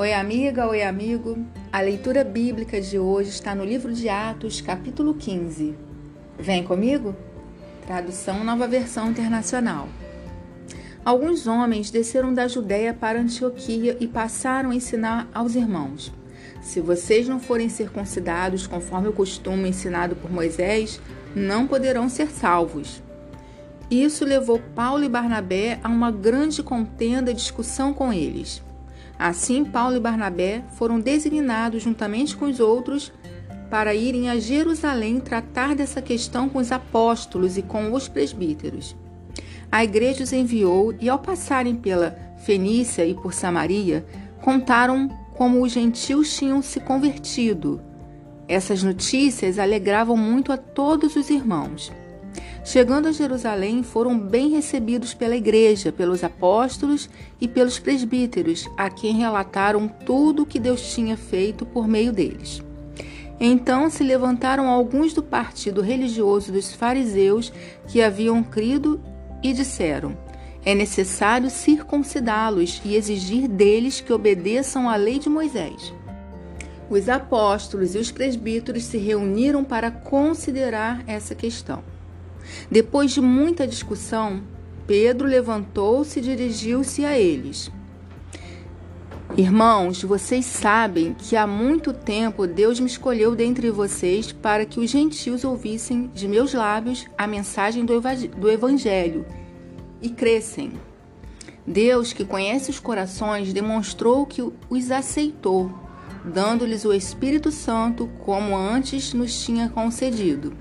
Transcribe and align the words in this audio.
Oi, 0.00 0.12
amiga, 0.12 0.68
oi, 0.68 0.84
amigo. 0.84 1.36
A 1.72 1.80
leitura 1.80 2.22
bíblica 2.22 2.80
de 2.80 2.96
hoje 3.00 3.30
está 3.30 3.52
no 3.52 3.64
livro 3.64 3.92
de 3.92 4.08
Atos, 4.08 4.60
capítulo 4.60 5.12
15. 5.12 5.74
Vem 6.38 6.62
comigo? 6.62 7.16
Tradução 7.84 8.44
Nova 8.44 8.68
Versão 8.68 9.10
Internacional. 9.10 9.88
Alguns 11.04 11.48
homens 11.48 11.90
desceram 11.90 12.32
da 12.32 12.46
Judéia 12.46 12.94
para 12.94 13.18
Antioquia 13.18 13.96
e 13.98 14.06
passaram 14.06 14.70
a 14.70 14.74
ensinar 14.76 15.28
aos 15.34 15.56
irmãos: 15.56 16.12
Se 16.62 16.80
vocês 16.80 17.26
não 17.26 17.40
forem 17.40 17.68
circuncidados 17.68 18.68
conforme 18.68 19.08
o 19.08 19.12
costume 19.12 19.70
ensinado 19.70 20.14
por 20.14 20.30
Moisés, 20.30 21.00
não 21.34 21.66
poderão 21.66 22.08
ser 22.08 22.28
salvos. 22.28 23.02
Isso 23.90 24.24
levou 24.24 24.62
Paulo 24.76 25.02
e 25.02 25.08
Barnabé 25.08 25.80
a 25.82 25.88
uma 25.88 26.12
grande 26.12 26.62
contenda 26.62 27.32
e 27.32 27.34
discussão 27.34 27.92
com 27.92 28.12
eles. 28.12 28.62
Assim, 29.18 29.64
Paulo 29.64 29.96
e 29.96 30.00
Barnabé 30.00 30.62
foram 30.74 31.00
designados 31.00 31.82
juntamente 31.82 32.36
com 32.36 32.44
os 32.44 32.60
outros 32.60 33.12
para 33.68 33.94
irem 33.94 34.30
a 34.30 34.38
Jerusalém 34.38 35.20
tratar 35.20 35.74
dessa 35.74 36.00
questão 36.00 36.48
com 36.48 36.58
os 36.58 36.70
apóstolos 36.72 37.58
e 37.58 37.62
com 37.62 37.92
os 37.92 38.08
presbíteros. 38.08 38.96
A 39.70 39.84
igreja 39.84 40.24
os 40.24 40.32
enviou 40.32 40.94
e, 40.98 41.08
ao 41.08 41.18
passarem 41.18 41.74
pela 41.74 42.16
Fenícia 42.38 43.04
e 43.04 43.14
por 43.14 43.34
Samaria, 43.34 44.06
contaram 44.40 45.08
como 45.34 45.62
os 45.62 45.72
gentios 45.72 46.34
tinham 46.34 46.62
se 46.62 46.80
convertido. 46.80 47.80
Essas 48.48 48.82
notícias 48.82 49.58
alegravam 49.58 50.16
muito 50.16 50.52
a 50.52 50.56
todos 50.56 51.16
os 51.16 51.28
irmãos. 51.28 51.92
Chegando 52.68 53.08
a 53.08 53.12
Jerusalém, 53.12 53.82
foram 53.82 54.18
bem 54.18 54.50
recebidos 54.50 55.14
pela 55.14 55.34
igreja, 55.34 55.90
pelos 55.90 56.22
apóstolos 56.22 57.08
e 57.40 57.48
pelos 57.48 57.78
presbíteros, 57.78 58.68
a 58.76 58.90
quem 58.90 59.14
relataram 59.14 59.88
tudo 59.88 60.42
o 60.42 60.46
que 60.46 60.60
Deus 60.60 60.92
tinha 60.92 61.16
feito 61.16 61.64
por 61.64 61.88
meio 61.88 62.12
deles. 62.12 62.62
Então 63.40 63.88
se 63.88 64.04
levantaram 64.04 64.68
alguns 64.68 65.14
do 65.14 65.22
partido 65.22 65.80
religioso 65.80 66.52
dos 66.52 66.70
fariseus 66.74 67.50
que 67.86 68.02
haviam 68.02 68.42
crido 68.42 69.00
e 69.42 69.54
disseram: 69.54 70.14
É 70.62 70.74
necessário 70.74 71.48
circuncidá-los 71.48 72.82
e 72.84 72.96
exigir 72.96 73.48
deles 73.48 74.02
que 74.02 74.12
obedeçam 74.12 74.90
à 74.90 74.96
lei 74.96 75.18
de 75.18 75.30
Moisés. 75.30 75.94
Os 76.90 77.08
apóstolos 77.08 77.94
e 77.94 77.98
os 77.98 78.12
presbíteros 78.12 78.84
se 78.84 78.98
reuniram 78.98 79.64
para 79.64 79.90
considerar 79.90 81.02
essa 81.06 81.34
questão. 81.34 81.82
Depois 82.70 83.12
de 83.12 83.20
muita 83.20 83.66
discussão, 83.66 84.42
Pedro 84.86 85.26
levantou-se 85.26 86.18
e 86.18 86.22
dirigiu-se 86.22 87.04
a 87.04 87.18
eles. 87.18 87.70
Irmãos, 89.36 90.02
vocês 90.02 90.46
sabem 90.46 91.14
que 91.14 91.36
há 91.36 91.46
muito 91.46 91.92
tempo 91.92 92.46
Deus 92.46 92.80
me 92.80 92.86
escolheu 92.86 93.36
dentre 93.36 93.70
vocês 93.70 94.32
para 94.32 94.64
que 94.64 94.80
os 94.80 94.90
gentios 94.90 95.44
ouvissem 95.44 96.10
de 96.14 96.26
meus 96.26 96.54
lábios 96.54 97.06
a 97.16 97.26
mensagem 97.26 97.84
do 97.84 98.50
Evangelho 98.50 99.26
e 100.00 100.08
crescem. 100.08 100.72
Deus, 101.66 102.14
que 102.14 102.24
conhece 102.24 102.70
os 102.70 102.80
corações, 102.80 103.52
demonstrou 103.52 104.24
que 104.24 104.42
os 104.42 104.90
aceitou, 104.90 105.70
dando-lhes 106.24 106.86
o 106.86 106.94
Espírito 106.94 107.52
Santo, 107.52 108.08
como 108.24 108.56
antes 108.56 109.12
nos 109.12 109.44
tinha 109.44 109.68
concedido. 109.68 110.54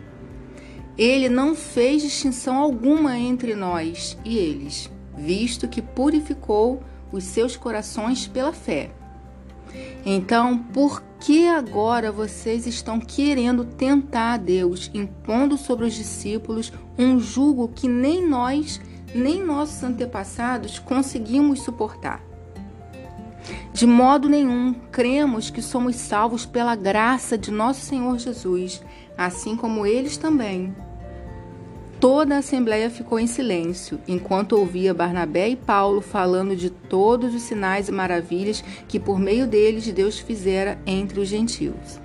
Ele 0.98 1.30
não 1.30 1.54
fez 1.54 2.02
distinção 2.02 2.58
alguma 2.58 3.18
entre 3.18 3.54
nós 3.54 4.18
e 4.26 4.38
eles, 4.38 4.90
visto 5.16 5.68
que 5.68 5.82
purificou 5.82 6.82
os 7.12 7.24
seus 7.24 7.56
corações 7.56 8.28
pela 8.28 8.52
fé. 8.52 8.90
Então, 10.04 10.58
por 10.58 11.04
que 11.20 11.48
agora 11.48 12.12
vocês 12.12 12.66
estão 12.66 13.00
querendo 13.00 13.64
tentar 13.64 14.34
a 14.34 14.38
Deus, 14.38 14.90
impondo 14.94 15.58
sobre 15.58 15.86
os 15.86 15.94
discípulos 15.94 16.72
um 16.98 17.20
jugo 17.20 17.68
que 17.68 17.88
nem 17.88 18.28
nós, 18.28 18.82
nem 19.14 19.44
nossos 19.44 19.84
antepassados 19.84 20.80
conseguimos 20.80 21.62
suportar? 21.62 22.24
De 23.72 23.86
modo 23.86 24.28
nenhum 24.28 24.74
cremos 24.92 25.50
que 25.50 25.62
somos 25.62 25.96
salvos 25.96 26.46
pela 26.46 26.76
graça 26.76 27.38
de 27.38 27.52
nosso 27.52 27.82
Senhor 27.82 28.18
Jesus, 28.18 28.82
assim 29.18 29.56
como 29.56 29.86
eles 29.86 30.18
também. 30.18 30.76
Toda 32.00 32.36
a 32.36 32.40
assembleia 32.40 32.92
ficou 32.92 33.20
em 33.20 33.26
silêncio, 33.26 34.00
enquanto 34.08 34.52
ouvia 34.54 34.94
Barnabé 34.94 35.50
e 35.50 35.56
Paulo 35.56 36.00
falando 36.00 36.56
de 36.56 36.70
todos 36.70 37.34
os 37.34 37.42
sinais 37.42 37.90
e 37.90 37.92
maravilhas 37.92 38.64
que 38.88 39.00
por 39.00 39.20
meio 39.20 39.48
deles 39.48 39.92
Deus 39.92 40.20
fizera 40.20 40.78
entre 40.86 41.20
os 41.20 41.28
gentios. 41.28 42.00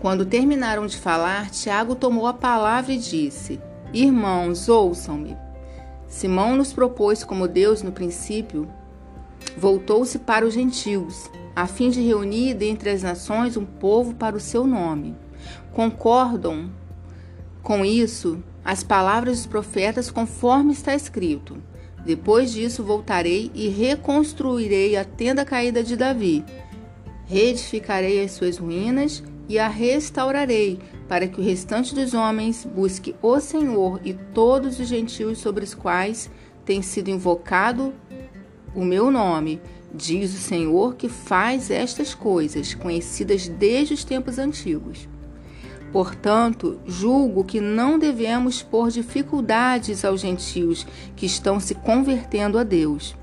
Quando 0.00 0.26
terminaram 0.26 0.88
de 0.88 0.96
falar, 0.96 1.50
Tiago 1.50 1.94
tomou 1.94 2.26
a 2.26 2.34
palavra 2.34 2.92
e 2.92 2.98
disse: 2.98 3.60
Irmãos, 3.92 4.68
ouçam-me. 4.68 5.36
Simão 6.08 6.56
nos 6.56 6.72
propôs 6.72 7.22
como 7.22 7.46
Deus 7.46 7.82
no 7.82 7.92
princípio, 7.92 8.68
voltou-se 9.56 10.18
para 10.18 10.44
os 10.44 10.54
gentios, 10.54 11.30
a 11.54 11.68
fim 11.68 11.90
de 11.90 12.00
reunir 12.00 12.54
dentre 12.54 12.90
as 12.90 13.04
nações 13.04 13.56
um 13.56 13.64
povo 13.64 14.14
para 14.14 14.36
o 14.36 14.40
seu 14.40 14.66
nome. 14.66 15.14
Concordam 15.72 16.70
com 17.62 17.84
isso 17.84 18.42
as 18.66 18.82
palavras 18.82 19.38
dos 19.38 19.46
profetas 19.46 20.10
conforme 20.10 20.72
está 20.72 20.92
escrito. 20.92 21.56
Depois 22.04 22.52
disso 22.52 22.82
voltarei 22.82 23.48
e 23.54 23.68
reconstruirei 23.68 24.96
a 24.96 25.04
tenda 25.04 25.44
caída 25.44 25.84
de 25.84 25.94
Davi. 25.94 26.44
Reedificarei 27.26 28.24
as 28.24 28.32
suas 28.32 28.58
ruínas 28.58 29.22
e 29.48 29.56
a 29.56 29.68
restaurarei, 29.68 30.80
para 31.08 31.28
que 31.28 31.40
o 31.40 31.44
restante 31.44 31.94
dos 31.94 32.12
homens 32.12 32.64
busque 32.64 33.14
o 33.22 33.38
Senhor 33.38 34.00
e 34.04 34.12
todos 34.12 34.80
os 34.80 34.88
gentios 34.88 35.38
sobre 35.38 35.62
os 35.62 35.72
quais 35.72 36.28
tem 36.64 36.82
sido 36.82 37.08
invocado 37.08 37.94
o 38.74 38.84
meu 38.84 39.12
nome, 39.12 39.60
diz 39.94 40.34
o 40.34 40.38
Senhor 40.38 40.96
que 40.96 41.08
faz 41.08 41.70
estas 41.70 42.14
coisas, 42.14 42.74
conhecidas 42.74 43.46
desde 43.46 43.94
os 43.94 44.02
tempos 44.02 44.40
antigos. 44.40 45.08
Portanto, 45.92 46.80
julgo 46.86 47.44
que 47.44 47.60
não 47.60 47.98
devemos 47.98 48.62
pôr 48.62 48.90
dificuldades 48.90 50.04
aos 50.04 50.20
gentios 50.20 50.86
que 51.14 51.26
estão 51.26 51.58
se 51.58 51.74
convertendo 51.74 52.58
a 52.58 52.64
Deus. 52.64 53.16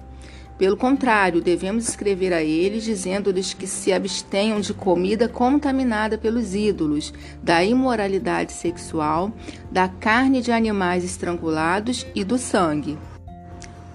Pelo 0.58 0.78
contrário, 0.78 1.42
devemos 1.42 1.90
escrever 1.90 2.32
a 2.32 2.44
eles 2.44 2.84
dizendo-lhes 2.84 3.54
que 3.54 3.68
se 3.68 3.92
abstenham 3.92 4.62
de 4.62 4.74
comida 4.74 5.28
contaminada 5.28 6.18
pelos 6.18 6.54
ídolos, 6.54 7.14
da 7.42 7.64
imoralidade 7.64 8.54
sexual, 8.54 9.32
da 9.72 9.88
carne 9.88 10.42
de 10.42 10.52
animais 10.52 11.04
estrangulados 11.04 12.06
e 12.14 12.24
do 12.24 12.38
sangue. 12.38 12.98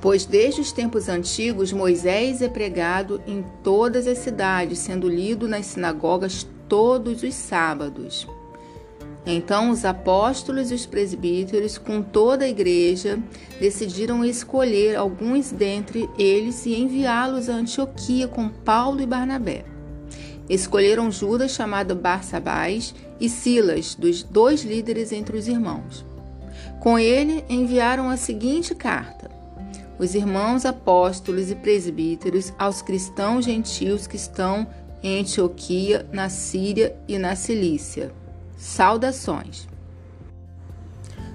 Pois 0.00 0.24
desde 0.24 0.60
os 0.60 0.70
tempos 0.70 1.08
antigos 1.08 1.72
Moisés 1.72 2.42
é 2.42 2.48
pregado 2.48 3.20
em 3.26 3.44
todas 3.62 4.06
as 4.06 4.18
cidades, 4.18 4.78
sendo 4.78 5.08
lido 5.08 5.48
nas 5.48 5.66
sinagogas 5.66 6.46
todos 6.68 7.22
os 7.22 7.34
sábados. 7.34 8.26
Então 9.30 9.68
os 9.68 9.84
apóstolos 9.84 10.70
e 10.70 10.74
os 10.74 10.86
presbíteros, 10.86 11.76
com 11.76 12.00
toda 12.00 12.46
a 12.46 12.48
igreja, 12.48 13.18
decidiram 13.60 14.24
escolher 14.24 14.96
alguns 14.96 15.52
dentre 15.52 16.08
eles 16.18 16.64
e 16.64 16.74
enviá-los 16.74 17.50
a 17.50 17.52
Antioquia 17.52 18.26
com 18.26 18.48
Paulo 18.48 19.02
e 19.02 19.06
Barnabé. 19.06 19.66
Escolheram 20.48 21.10
Judas, 21.10 21.50
chamado 21.50 21.94
Barsabás, 21.94 22.94
e 23.20 23.28
Silas, 23.28 23.94
dos 23.94 24.22
dois 24.22 24.62
líderes 24.62 25.12
entre 25.12 25.36
os 25.36 25.46
irmãos. 25.46 26.06
Com 26.80 26.98
ele 26.98 27.44
enviaram 27.50 28.08
a 28.08 28.16
seguinte 28.16 28.74
carta: 28.74 29.30
Os 29.98 30.14
irmãos 30.14 30.64
apóstolos 30.64 31.50
e 31.50 31.54
presbíteros 31.54 32.50
aos 32.58 32.80
cristãos 32.80 33.44
gentios 33.44 34.06
que 34.06 34.16
estão 34.16 34.66
em 35.02 35.20
Antioquia, 35.20 36.06
na 36.10 36.30
Síria 36.30 36.96
e 37.06 37.18
na 37.18 37.36
Cilícia. 37.36 38.10
Saudações. 38.58 39.68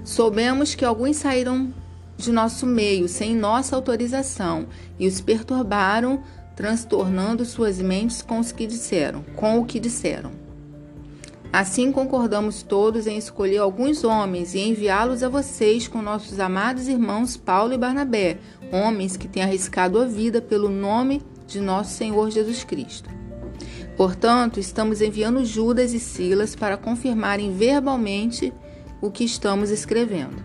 Soubemos 0.04 0.74
que 0.74 0.84
alguns 0.84 1.16
saíram 1.16 1.72
de 2.18 2.30
nosso 2.30 2.66
meio 2.66 3.08
sem 3.08 3.34
nossa 3.34 3.74
autorização 3.74 4.66
e 4.98 5.08
os 5.08 5.22
perturbaram, 5.22 6.22
transtornando 6.54 7.46
suas 7.46 7.80
mentes 7.80 8.20
com 8.20 8.38
os 8.38 8.52
que 8.52 8.66
disseram, 8.66 9.24
com 9.34 9.58
o 9.58 9.64
que 9.64 9.80
disseram. 9.80 10.32
Assim 11.50 11.90
concordamos 11.90 12.62
todos 12.62 13.06
em 13.06 13.16
escolher 13.16 13.58
alguns 13.58 14.04
homens 14.04 14.54
e 14.54 14.58
enviá-los 14.58 15.22
a 15.22 15.28
vocês 15.30 15.88
com 15.88 16.02
nossos 16.02 16.38
amados 16.38 16.88
irmãos 16.88 17.38
Paulo 17.38 17.72
e 17.72 17.78
Barnabé, 17.78 18.38
homens 18.70 19.16
que 19.16 19.28
têm 19.28 19.42
arriscado 19.42 19.98
a 19.98 20.04
vida 20.04 20.42
pelo 20.42 20.68
nome 20.68 21.22
de 21.46 21.58
nosso 21.58 21.92
Senhor 21.92 22.30
Jesus 22.30 22.64
Cristo. 22.64 23.23
Portanto, 23.96 24.58
estamos 24.58 25.00
enviando 25.00 25.44
Judas 25.44 25.92
e 25.92 26.00
Silas 26.00 26.56
para 26.56 26.76
confirmarem 26.76 27.52
verbalmente 27.52 28.52
o 29.00 29.10
que 29.10 29.24
estamos 29.24 29.70
escrevendo. 29.70 30.42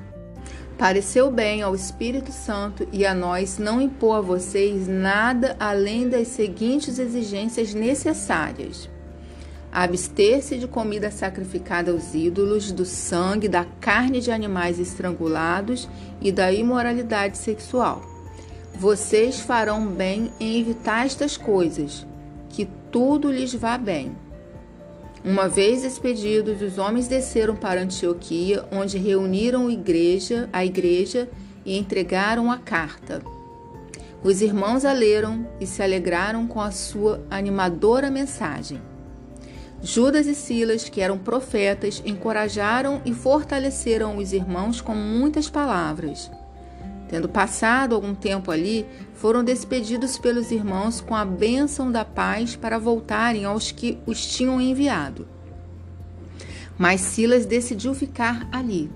Pareceu 0.78 1.30
bem 1.30 1.62
ao 1.62 1.76
Espírito 1.76 2.32
Santo 2.32 2.88
e 2.94 3.06
a 3.06 3.14
nós 3.14 3.58
não 3.58 3.82
impor 3.82 4.18
a 4.18 4.22
vocês 4.22 4.88
nada 4.88 5.56
além 5.60 6.08
das 6.08 6.30
seguintes 6.30 7.00
exigências 7.00 7.74
necessárias: 7.74 8.90
abster-se 9.72 10.58
de 10.58 10.68
comida 10.68 11.12
sacrificada 11.12 11.92
aos 11.92 12.14
ídolos, 12.14 12.72
do 12.72 12.86
sangue, 12.86 13.50
da 13.50 13.66
carne 13.82 14.22
de 14.22 14.32
animais 14.32 14.80
estrangulados 14.80 15.90
e 16.22 16.32
da 16.32 16.52
imoralidade 16.52 17.38
sexual. 17.38 18.02
Vocês 18.76 19.42
farão 19.42 19.86
bem 19.86 20.32
em 20.40 20.62
evitar 20.62 21.06
estas 21.06 21.36
coisas, 21.36 22.08
tudo 22.92 23.32
lhes 23.32 23.54
vá 23.54 23.78
bem. 23.78 24.16
Uma 25.24 25.50
vez 25.50 25.84
expedidos, 25.84 26.62
os 26.62 26.78
homens 26.78 27.08
desceram 27.08 27.56
para 27.56 27.82
Antioquia, 27.82 28.66
onde 28.72 28.98
reuniram 28.98 29.68
a 29.68 29.72
igreja, 29.72 30.50
a 30.54 30.66
igreja 30.66 31.30
e 31.66 31.78
entregaram 31.78 32.50
a 32.50 32.58
carta. 32.58 33.22
Os 34.24 34.42
irmãos 34.42 34.86
a 34.86 34.94
leram 34.94 35.48
e 35.60 35.66
se 35.66 35.84
alegraram 35.84 36.48
com 36.48 36.62
a 36.62 36.72
sua 36.72 37.22
animadora 37.30 38.10
mensagem. 38.10 38.82
Judas 39.82 40.28
e 40.28 40.36
Silas, 40.36 40.90
que 40.90 41.00
eram 41.00 41.18
profetas, 41.18 42.02
encorajaram 42.06 43.02
e 43.06 43.14
fortaleceram 43.14 44.18
os 44.18 44.34
irmãos 44.34 44.82
com 44.82 44.94
muitas 44.94 45.50
palavras. 45.50 46.30
Tendo 47.10 47.28
passado 47.28 47.96
algum 47.96 48.14
tempo 48.14 48.52
ali, 48.52 48.86
foram 49.16 49.44
despedidos 49.44 50.20
pelos 50.20 50.52
irmãos 50.52 51.02
com 51.02 51.16
a 51.16 51.26
bênção 51.26 51.92
da 51.92 52.06
paz 52.06 52.56
para 52.56 52.78
voltarem 52.78 53.46
aos 53.46 53.72
que 53.72 53.98
os 54.06 54.24
tinham 54.26 54.62
enviado. 54.62 55.28
Mas 56.78 57.02
Silas 57.02 57.48
decidiu 57.48 57.96
ficar 57.96 58.48
ali. 58.52 58.92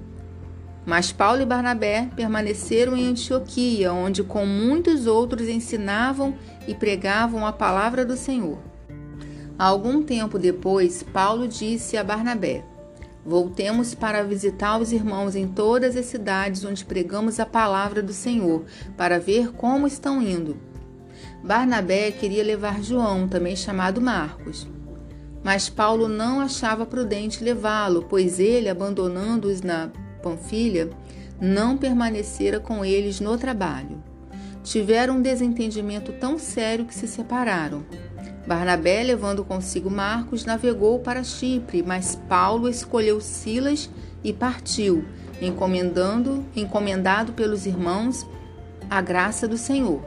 Mas 0.86 1.12
Paulo 1.12 1.42
e 1.42 1.46
Barnabé 1.46 2.10
permaneceram 2.16 2.96
em 2.96 3.08
Antioquia, 3.08 3.92
onde 3.92 4.24
com 4.24 4.46
muitos 4.46 5.08
outros 5.08 5.48
ensinavam 5.48 6.36
e 6.68 6.76
pregavam 6.76 7.48
a 7.48 7.52
palavra 7.52 8.06
do 8.06 8.16
Senhor. 8.16 8.60
Algum 9.58 10.04
tempo 10.04 10.38
depois, 10.38 11.02
Paulo 11.02 11.48
disse 11.48 11.98
a 11.98 12.04
Barnabé: 12.04 12.64
Voltemos 13.26 13.96
para 13.96 14.24
visitar 14.24 14.78
os 14.80 14.92
irmãos 14.92 15.36
em 15.36 15.48
todas 15.48 15.96
as 15.96 16.06
cidades 16.06 16.66
onde 16.66 16.84
pregamos 16.84 17.40
a 17.40 17.46
palavra 17.46 18.04
do 18.04 18.12
Senhor, 18.12 18.66
para 18.98 19.20
ver 19.20 19.54
como 19.54 19.88
estão 19.88 20.22
indo. 20.22 20.58
Barnabé 21.42 22.12
queria 22.12 22.44
levar 22.44 22.84
João, 22.84 23.28
também 23.28 23.56
chamado 23.56 24.02
Marcos. 24.02 24.68
Mas 25.44 25.70
Paulo 25.70 26.08
não 26.08 26.40
achava 26.40 26.86
prudente 26.86 27.44
levá-lo, 27.44 28.06
pois 28.10 28.40
ele, 28.40 28.70
abandonando-os 28.70 29.62
na 29.62 29.92
Panfilha, 30.22 30.90
não 31.40 31.78
permanecera 31.78 32.60
com 32.60 32.86
eles 32.86 33.20
no 33.20 33.38
trabalho. 33.38 34.02
Tiveram 34.64 35.18
um 35.18 35.22
desentendimento 35.22 36.14
tão 36.14 36.40
sério 36.40 36.86
que 36.86 36.96
se 36.96 37.06
separaram. 37.06 37.84
Barnabé, 38.46 39.04
levando 39.04 39.46
consigo 39.46 39.90
Marcos, 39.90 40.46
navegou 40.46 41.00
para 41.00 41.24
Chipre, 41.24 41.82
mas 41.82 42.20
Paulo 42.28 42.68
escolheu 42.68 43.22
Silas 43.22 43.90
e 44.24 44.34
partiu, 44.34 45.06
encomendando, 45.42 46.46
encomendado 46.56 47.34
pelos 47.34 47.66
irmãos 47.66 48.26
a 48.90 49.02
graça 49.02 49.48
do 49.48 49.58
Senhor. 49.58 50.04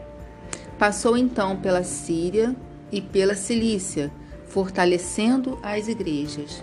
Passou 0.78 1.16
então 1.16 1.56
pela 1.56 1.82
Síria 1.82 2.54
e 2.92 3.00
pela 3.00 3.34
Cilícia, 3.34 4.12
fortalecendo 4.46 5.58
as 5.62 5.88
igrejas. 5.88 6.62